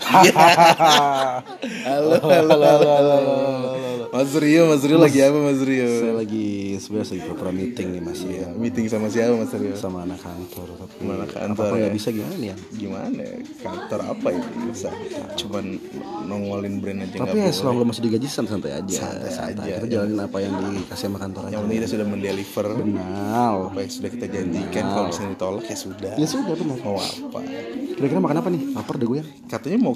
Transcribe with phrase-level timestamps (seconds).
[1.84, 3.16] halo, halo, halo, halo,
[4.12, 5.88] Mas Rio, Mas Rio lagi apa Mas Rio?
[5.88, 8.46] Saya lagi sebenarnya lagi pura meeting nih Mas ya.
[8.52, 9.74] Meeting sama siapa Mas Rio?
[9.76, 11.80] Sama anak kantor tapi Sama anak kantor, apa ya?
[11.84, 12.56] nggak bisa gimana nih ya?
[12.76, 13.20] Gimana?
[13.20, 13.36] ya?
[13.60, 14.48] Kantor apa itu?
[14.70, 14.88] Bisa
[15.36, 15.64] cuman
[16.26, 18.96] nongolin brand aja Tapi ya selama masih digaji santai aja.
[18.96, 19.74] Santai aja.
[19.80, 21.52] Kita jalanin apa yang dikasih sama kantor aja.
[21.56, 23.54] Yang penting kita sudah mendeliver Benar.
[23.72, 24.84] apa yang sudah kita janjikan.
[24.86, 26.12] Kalau misalnya ditolak ya sudah.
[26.16, 26.78] Ya sudah benar.
[26.84, 27.38] Mau apa?
[27.96, 28.62] Kira-kira makan apa nih?
[28.76, 29.26] Lapar deh gue ya.
[29.48, 29.94] Katanya mau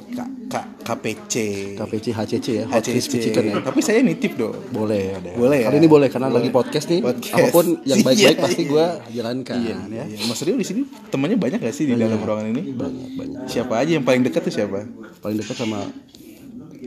[0.80, 1.34] KPC.
[1.77, 3.12] KPC HCC ya, HCC.
[3.29, 3.55] Chicken ya.
[3.61, 4.57] Tapi saya nitip dong.
[4.71, 5.31] Boleh ada.
[5.35, 5.67] Boleh ya?
[5.69, 7.01] Kali ini boleh karena lagi podcast nih.
[7.01, 7.35] Podcast.
[7.35, 8.71] Apa pun yang baik-baik Iya, pasti iya.
[8.71, 10.05] gue jalankan Iya, ya.
[10.11, 10.25] iya.
[10.27, 12.63] Mas Rio di sini temannya banyak gak sih di dalam ruangan ini?
[12.73, 13.39] Banyak banyak.
[13.47, 14.85] Siapa aja yang paling dekat tuh siapa?
[15.21, 15.85] Paling dekat sama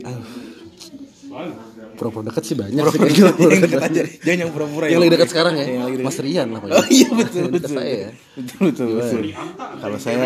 [0.04, 0.26] Aduh.
[1.94, 3.44] Pura-pura dekat sih banyak sih Pura-pura kayak gitu.
[3.46, 4.02] yang dekat aja.
[4.20, 4.98] Jangan yang pura-pura Yang ya.
[4.98, 5.64] lagi dekat sekarang ya.
[5.64, 6.08] Yang lagi dekat.
[6.10, 7.72] Mas Rian lah Oh iya betul Yang betul.
[7.72, 8.10] saya ya.
[8.34, 9.20] Betul betul betul.
[9.78, 10.16] Kalau saya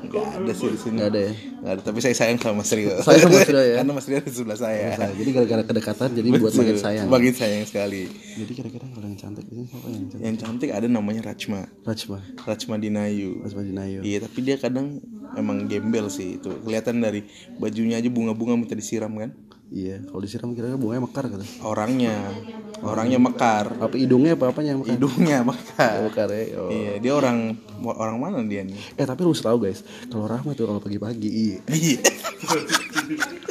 [0.00, 0.94] nggak ada sih di sini.
[0.96, 1.32] Nggak ada ya?
[1.60, 1.82] Nggak ada.
[1.84, 2.92] Tapi saya sayang sama Mas Rio.
[2.98, 3.74] Sayang sama Mas Rio ya?
[3.78, 4.86] Karena Mas Rio di sebelah saya.
[4.96, 7.06] Jadi gara-gara kedekatan jadi buat makin sayang.
[7.06, 8.02] Makin sayang sekali.
[8.10, 10.20] Jadi kira-kira kalau yang cantik ini siapa yang cantik?
[10.22, 11.60] Yang cantik ada namanya Rachma.
[11.82, 12.18] Rajma.
[12.40, 13.44] Rachma Dinayu.
[13.44, 13.98] Rajma Dinayu.
[14.00, 14.98] Iya tapi dia kadang
[15.36, 17.22] emang gembel sih itu kelihatan dari
[17.56, 19.30] bajunya aja bunga-bunga minta disiram kan
[19.76, 21.44] Iya, kalau disiram kira-kira bunganya mekar gitu.
[21.70, 22.10] orangnya
[22.80, 24.94] orangnya mekar Apa hidungnya apa apanya yang mekar?
[24.94, 26.44] hidungnya mekar Mekar ya.
[26.56, 26.68] Oh.
[26.68, 30.52] iya dia orang orang mana dia nih Eh tapi lu harus tahu guys, kalau Rahma
[30.52, 31.58] tuh kalau pagi-pagi, iya.
[31.68, 31.98] iya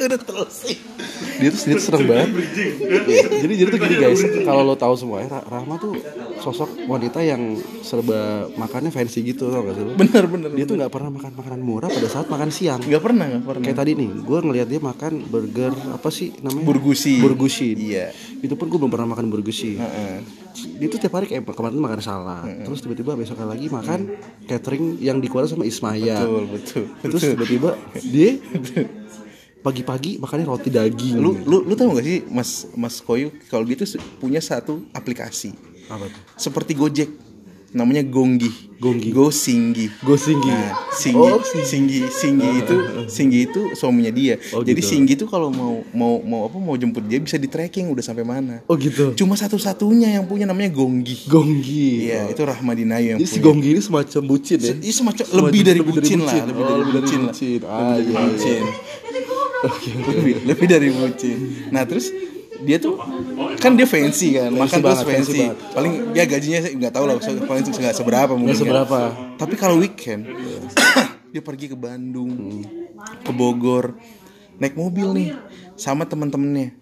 [0.00, 0.76] udah terus sih
[1.36, 2.28] dia tuh dia tuh serem banget.
[3.38, 5.92] jadi jadi tuh gini guys, kalau lo tahu semua ya, Ra- Rahma tuh
[6.38, 9.92] sosok wanita yang serba makannya fancy gitu tau gak sih lo?
[9.94, 12.80] bener bener Dia tuh nggak pernah makan makanan murah pada saat makan siang.
[12.80, 16.64] nggak pernah nggak pernah Kayak tadi nih, gue ngeliat dia makan burger apa sih namanya?
[16.64, 17.14] Burgusi.
[17.18, 17.68] Burgusi.
[17.74, 18.06] Iya.
[18.38, 19.76] Itu pun gue belum pernah makan burgusi.
[19.76, 20.24] Heeh.
[20.80, 24.12] Dia tuh tiap hari kayak kemarin makan salad, terus tiba-tiba besok lagi makan
[24.44, 26.24] catering yang dikeluarin sama Ismaya.
[26.26, 27.70] betul betul Terus tiba-tiba
[28.02, 28.30] dia
[29.60, 31.20] pagi-pagi makannya roti daging.
[31.20, 35.52] lu lu lu tahu gak sih mas mas Koyu kalau dia tuh punya satu aplikasi
[35.86, 36.20] apa tuh?
[36.34, 37.08] seperti Gojek
[37.70, 38.50] namanya Gonggi
[38.80, 39.12] Gonggi.
[39.12, 40.48] Go Singgi Go Singgi.
[40.48, 42.76] Nah, Singgi, Oh, Singgi, Singgi itu,
[43.06, 44.40] Singgi itu suaminya dia.
[44.56, 44.88] Oh, Jadi gitu.
[44.88, 48.24] Singgi itu kalau mau mau mau apa mau jemput dia bisa di tracking udah sampai
[48.24, 48.64] mana.
[48.64, 49.12] Oh gitu.
[49.12, 51.28] Cuma satu-satunya yang punya namanya Gonggi.
[51.28, 52.08] Gonggi.
[52.08, 53.44] Iya, itu Rahmadinayu yang Jadi si punya.
[53.52, 54.72] Gonggi ini semacam bucin ya.
[54.72, 57.28] Ini semacam lebih dari bucin lah, lebih Oh, dari lebih dari bucin lah.
[57.28, 57.60] bucin.
[57.68, 58.62] Ah, Lebih iya, dari bucin.
[60.08, 61.38] Lebih lebih dari bucin.
[61.68, 62.08] Nah, terus
[62.62, 62.94] dia tuh
[63.58, 65.40] kan dia fancy kan, makan terus banget, fancy fancy.
[65.42, 65.56] banget.
[65.74, 68.54] Paling dia gajinya saya nggak tahu lah, se- paling nggak seberapa mungkin.
[68.54, 68.60] kan.
[68.62, 68.98] seberapa.
[69.34, 70.30] Tapi kalau weekend
[71.32, 72.62] dia pergi ke Bandung,
[73.26, 73.98] ke Bogor,
[74.62, 75.28] naik mobil nih
[75.74, 76.78] sama teman-temannya.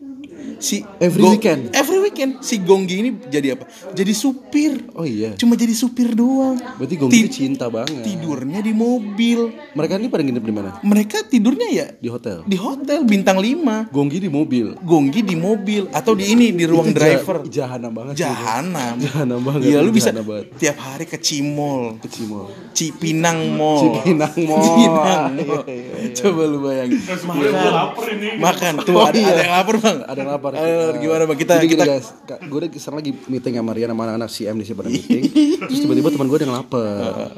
[0.61, 1.71] Si Every weekend?
[1.73, 1.88] Every
[2.19, 3.65] weekend si Gonggi ini jadi apa?
[3.95, 4.91] Jadi supir.
[4.93, 5.39] Oh iya.
[5.39, 6.59] Cuma jadi supir doang.
[6.75, 8.03] Berarti Gonggi cinta banget.
[8.03, 9.55] tidurnya di mobil.
[9.71, 10.71] Mereka ini pada nginep di mana?
[10.83, 12.43] Mereka tidurnya ya Di hotel.
[12.43, 13.87] di hotel bintang 5.
[13.89, 14.75] Gonggi di mobil.
[14.81, 17.37] Gonggi di mobil atau di ini di ruang Itu driver.
[17.47, 18.15] ja- jahanam banget.
[18.15, 18.25] sih.
[18.25, 18.95] Jahanam.
[18.99, 20.51] Jahanam banget, Iya, lu bisa banget.
[20.59, 22.51] tiap hari ke Cimol, Ke Cimol.
[22.73, 23.79] Cipinang Mall.
[23.95, 24.63] Cipinang Mall.
[24.65, 25.63] Cipinang Iya, Mall.
[25.69, 26.15] iya, iya.
[26.17, 26.99] Coba lu bayangin.
[26.99, 27.71] Makan.
[27.71, 28.29] lapar ini.
[28.41, 28.73] Makan.
[28.81, 29.29] Tuh Oh, ada, iya.
[29.29, 29.99] ada yang lapar, Bang.
[30.03, 30.53] Ada yang lapar.
[30.57, 31.39] Ayo, gimana, Bang?
[31.39, 34.57] Kita Jadi gini, kita guys, gue udah sekarang lagi meeting sama Rian sama anak-anak CM
[34.61, 35.23] di sini pada meeting.
[35.59, 36.87] Terus tiba-tiba teman gue ada yang lapar.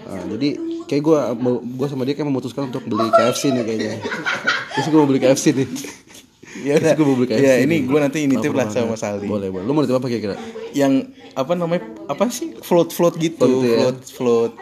[0.10, 0.48] Nah, jadi
[0.91, 1.19] kayak gue
[1.78, 3.94] gue sama dia kayak memutuskan untuk beli KFC nih kayaknya.
[4.75, 5.69] Terus gue mau beli KFC nih.
[6.66, 6.92] Ya udah.
[6.98, 7.47] Gue mau beli KFC.
[7.47, 8.91] Ya, ini gue nanti Lapar lah sama banget.
[8.98, 9.26] Mas Aldi.
[9.30, 9.64] Boleh, boleh.
[9.64, 10.36] Lu mau nitip apa kira-kira?
[10.75, 11.82] Yang apa namanya?
[12.10, 12.59] Apa sih?
[12.59, 13.38] Float float gitu.
[13.38, 13.78] Float gitu ya.
[13.78, 14.53] Float float.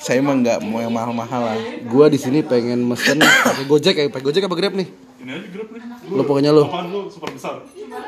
[0.00, 1.58] Saya mah nggak mau yang mahal-mahal lah.
[1.84, 5.09] Gue di sini pengen mesen pakai Gojek ya, pakai Gojek apa Grab nih?
[5.20, 5.82] Ini aja grup nih.
[6.08, 7.60] Lo pokoknya lo Apaan lu super besar?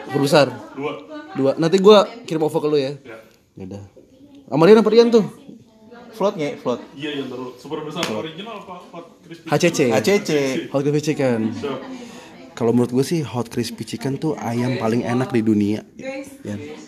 [0.08, 0.46] berbesar.
[0.72, 0.92] Dua.
[1.32, 1.50] Dua.
[1.54, 2.92] Nanti gue kirim OVO ke lu ya.
[2.98, 3.16] Ya.
[3.52, 3.82] Ya udah.
[4.46, 5.24] Sama Rian apa Rian tuh?
[6.12, 6.80] Floatnya float.
[6.92, 9.48] Iya yang terus super besar original apa hot crispy?
[9.48, 9.78] HCC.
[9.90, 10.30] HCC.
[10.68, 11.40] Hot Crispy Chicken.
[12.52, 15.80] Kalau menurut gue sih Hot Crispy Chicken tuh ayam paling enak di dunia.
[15.96, 16.20] Ya.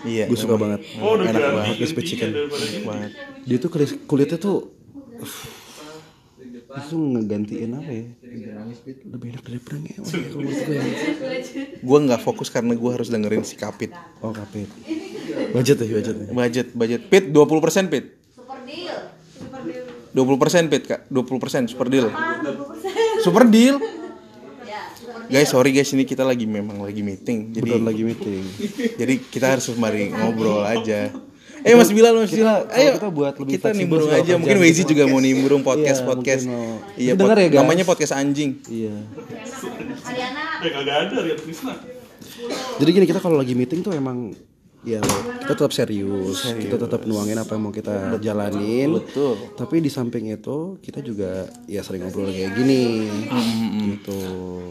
[0.05, 0.25] Iya.
[0.29, 0.85] Gue suka banget.
[1.01, 2.37] Oh Enak banget, crispy chicken.
[3.45, 4.69] Dia tuh kulit- kulitnya tuh
[6.55, 8.07] itu ngegantiin apa ya?
[9.11, 9.99] Lebih enak dari prank ya.
[9.99, 10.83] Menurut gue ya.
[11.89, 13.91] Gue nggak fokus karena gue harus dengerin si Kapit.
[14.23, 14.71] Oh kapit.
[15.51, 16.15] Budget ya budget.
[16.17, 16.27] ya.
[16.33, 18.05] Budget budget Pit 20% Pit.
[18.33, 18.99] Super deal.
[19.35, 19.85] Super deal.
[20.15, 21.01] 20% Pit Kak.
[21.11, 22.07] 20% super deal.
[23.21, 23.77] Super deal.
[24.65, 27.51] Ya, super Guys, sorry guys, ini kita lagi memang lagi meeting.
[27.51, 28.45] Jadi lagi meeting.
[29.01, 31.11] jadi kita harus mari ngobrol aja.
[31.65, 34.33] Eh Mas Bilal, Mas Bilal, ayo kita buat lebih kita fleksibel nimbrung aja.
[34.37, 36.43] Mungkin Wezi juga mau nimbrung podcast Iya, podcast.
[36.45, 36.77] mau.
[36.95, 37.61] Iya, denger pod- ya, guys.
[37.65, 38.51] namanya podcast anjing.
[38.69, 38.95] Iya.
[40.05, 41.75] Ariana Eh kagak ada Rian Krisna.
[42.77, 44.37] Jadi gini kita kalau lagi meeting tuh emang
[44.85, 45.01] ya
[45.41, 49.01] kita tetap serius, kita tetap nuangin apa yang mau kita jalanin.
[49.01, 49.57] Betul.
[49.57, 53.09] Tapi di samping itu kita juga ya sering ngobrol kayak gini.
[53.95, 54.21] Gitu.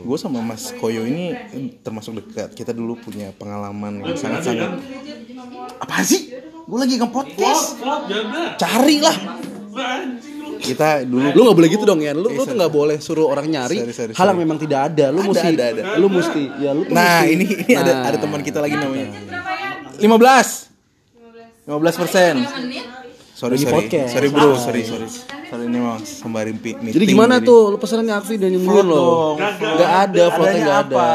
[0.04, 1.32] gue sama Mas Koyo ini
[1.80, 4.78] termasuk dekat kita dulu punya pengalaman yang sangat-sangat
[5.76, 6.22] apa sih
[6.64, 8.56] gue lagi nge podcast Pot, janda.
[8.56, 9.18] cari lah
[9.74, 10.56] Anjing lu.
[10.58, 12.14] kita dulu Lu nggak boleh gitu dong ya.
[12.14, 14.44] Lu lu tuh nggak boleh suruh orang nyari Sorry, sorry, hal yang sorry.
[14.46, 15.06] memang tidak ada.
[15.10, 15.84] Lu Ada, mesti ada, ada.
[15.96, 18.06] lu mesti ya lu nah mesti- ini ini ada Nah.
[18.06, 20.00] ada teman kita lagi namanya Berapa ya?
[20.00, 20.72] 15
[21.66, 22.34] 15 persen
[23.34, 24.10] sorry sorry podcast.
[24.12, 27.70] sorry bro sorry sorry sorry ini mau sembari meeting Jadi gimana tuh?
[27.70, 29.36] Lu pesanannya Akvi dan nyungguin lo.
[29.38, 31.08] Nggak ada, fotonya nggak ada.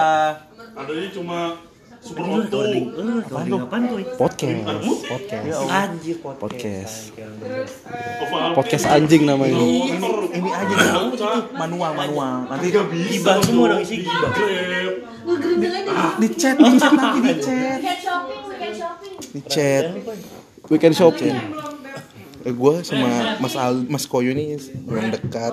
[0.75, 1.39] Adanya cuma
[2.01, 2.59] super moto.
[4.17, 4.65] Podcast.
[5.07, 5.47] Podcast.
[5.69, 6.39] Anjir podcast.
[6.39, 6.97] Podcast.
[8.55, 9.59] Podcast anjing namanya.
[9.59, 10.75] ini aja.
[10.95, 12.35] Dong itu manual manual.
[12.47, 14.05] Nanti Gibah semua dong isi.
[14.05, 14.33] Gibah.
[16.19, 17.79] Di chat di chat nanti di chat.
[19.35, 19.85] Di chat.
[20.69, 21.37] Weekend shopping.
[22.47, 24.55] Eh, gue sama Mas Al, Mas Koyo nih
[24.87, 25.53] yang dekat.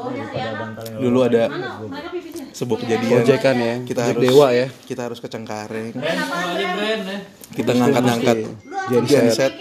[1.01, 2.07] Dulu ada Mana?
[2.13, 2.34] Pipitnya?
[2.55, 3.19] Sebuah kejadian.
[3.21, 3.75] Proyekan ya.
[3.83, 4.67] Kita harus dewa ya.
[4.87, 5.91] Kita harus ke Cengkareng.
[5.91, 7.03] Brand?
[7.51, 8.37] Kita ngangkat-ngangkat
[8.85, 9.11] Genset.
[9.11, 9.53] genset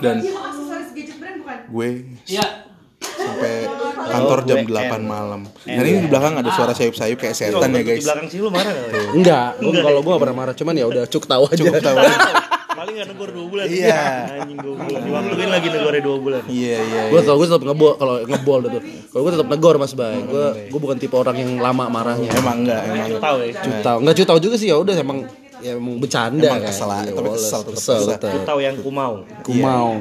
[0.00, 1.58] dan Aksesoris gadget brand bukan?
[1.68, 1.90] gue
[3.00, 3.54] sampai
[4.10, 5.40] kantor jam 8 malam.
[5.62, 8.04] Dan ini di belakang ada suara sayup-sayup kayak setan ya Di guys.
[8.08, 9.12] belakang sih lu marah gak?
[9.12, 11.56] Enggak, gua kalau gua gak pernah marah, cuman ya udah cuk tahu aja.
[11.60, 11.96] Cukup tahu.
[12.80, 13.64] Paling gak negor 2 bulan.
[13.68, 14.00] Iya.
[14.40, 15.00] Anjing 2 bulan.
[15.04, 16.42] Diwaktuin lagi negornya 2 bulan.
[16.48, 17.02] Iya iya.
[17.12, 18.80] Gue tau gue tetap ngebol kalau ngebol itu.
[19.12, 20.16] Kalau gue tetap negor Mas Bay.
[20.24, 22.32] Gue gue bukan tipe orang yang lama marahnya.
[22.32, 23.20] Emang enggak, emang enggak.
[23.20, 23.52] Tahu ya.
[23.60, 25.28] Cutau, enggak cutau juga sih ya udah emang
[25.60, 26.72] ya emang bercanda Emang kan.
[26.72, 28.40] kesel Iya, tapi kesel, tetap kesel, kesel.
[28.48, 29.14] Tahu yang ku mau.
[29.44, 30.00] Ku mau.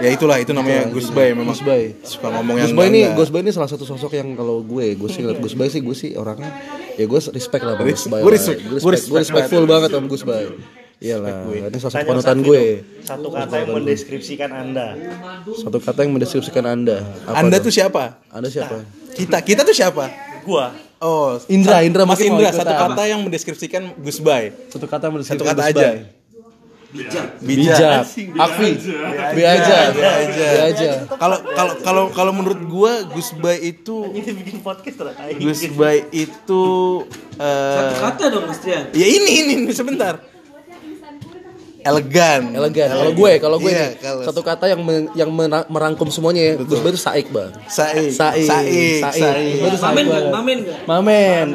[0.00, 1.52] Ya itulah itu namanya Gus Bay memang.
[1.52, 1.92] Gus Bay.
[2.08, 3.02] Suka ngomong yang Gus Bay ini.
[3.12, 5.84] Gus Bay ini salah satu sosok yang kalau gue gue sih ngeliat Gus Bay sih
[5.84, 6.56] gue sih orangnya
[6.96, 8.20] ya gue respect lah sama Gus Bay.
[8.24, 8.36] Gue lah.
[8.40, 10.44] respect, gue gue respect, gue respect respectful banget sama Gus Bay.
[11.02, 12.62] Iyalah, ini salah satu Tanya panutan gue.
[12.78, 14.86] dong, Satu kata yang mendeskripsikan Anda.
[15.50, 16.96] Satu kata yang mendeskripsikan Anda.
[17.26, 17.66] Apa Anda dong?
[17.66, 18.22] tuh siapa?
[18.30, 18.86] Anda siapa?
[19.10, 20.06] Kita kita tuh siapa?
[20.46, 20.70] Gua.
[21.02, 24.54] Oh, Indra, Indra Mas Indra satu kata yang mendeskripsikan Gus Bay.
[24.70, 25.88] Satu kata yang Satu mendeskripsikan kata Gus aja.
[25.90, 25.98] Bay.
[27.40, 28.04] Bijak.
[28.36, 28.70] Akvi.
[29.32, 29.76] B aja.
[29.90, 30.46] B aja.
[30.68, 30.90] aja.
[31.08, 35.00] Kalau kalau kalau kalau menurut gua Gus Bay itu Ini bikin podcast
[35.40, 36.64] Gus Bay itu
[37.40, 38.92] eh Kata dong Mas Trian.
[38.92, 40.20] ya ini ini, ini sebentar.
[41.82, 42.40] Elegan.
[42.52, 42.88] Elegan.
[42.88, 46.42] Kalau gue, kalau gue Iya, nih, kalau- satu kata yang men- yang mera- merangkum semuanya
[46.44, 46.54] ya.
[46.58, 47.50] Gus Bay itu saik, Bang.
[47.66, 48.10] Saik.
[48.10, 48.46] Saik.
[48.46, 49.00] Saik.
[49.02, 49.22] Saik.
[49.60, 50.24] Saik Mamen enggak?
[50.28, 50.78] Mamen enggak?
[50.86, 51.46] Mamen.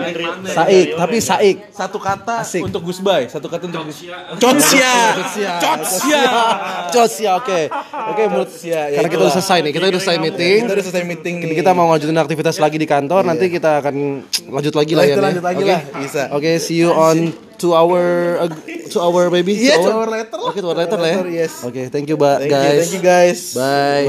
[0.48, 1.56] Saik, tapi saik.
[1.70, 2.62] Satu kata Asik.
[2.62, 4.04] untuk Gus Bay, satu kata untuk Gus.
[4.38, 4.94] Cotsia.
[5.58, 6.24] Cotsia.
[6.92, 7.62] Jos ya, oke.
[8.08, 8.90] Oke, menurut Cotsia.
[8.90, 10.60] Ya, karena kita udah selesai nih, kita udah selesai meeting.
[10.64, 11.58] Kita udah selesai meeting Kita, nih.
[11.60, 13.96] kita mau lanjutin aktivitas lagi di kantor, nanti kita akan
[14.50, 15.16] lanjut lagi lah ya.
[15.20, 15.72] Lanjut, lagi Oke?
[15.72, 16.22] lah, bisa.
[16.32, 18.02] Oke, see you on two hour
[18.42, 18.50] uh,
[18.88, 19.58] two hour baby.
[19.58, 20.50] Iya, two hour later lah.
[20.54, 21.18] Oke, two hour later lah ya.
[21.20, 21.54] Later, yes.
[21.66, 22.78] Oke, thank you ba Thank you, guys.
[22.80, 23.40] thank you guys.
[23.58, 24.06] Bye.